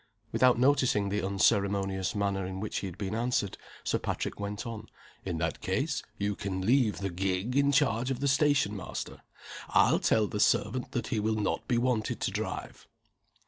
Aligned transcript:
Without 0.31 0.57
noticing 0.57 1.09
the 1.09 1.23
unceremonious 1.23 2.15
manner 2.15 2.43
in 2.43 2.59
which 2.59 2.77
he 2.79 2.87
had 2.87 2.97
been 2.97 3.13
answered, 3.13 3.55
Sir 3.83 3.99
Patrick 3.99 4.39
went 4.39 4.65
on: 4.65 4.87
"In 5.25 5.37
that 5.37 5.61
case, 5.61 6.01
you 6.17 6.33
can 6.35 6.61
leave 6.61 6.97
the 7.01 7.11
gig 7.11 7.55
in 7.55 7.71
charge 7.71 8.09
of 8.09 8.19
the 8.19 8.27
station 8.27 8.75
master. 8.75 9.21
I'll 9.69 9.99
tell 9.99 10.25
the 10.25 10.39
servant 10.39 10.93
that 10.93 11.09
he 11.09 11.19
will 11.19 11.35
not 11.35 11.67
be 11.67 11.77
wanted 11.77 12.19
to 12.21 12.31
drive." 12.31 12.87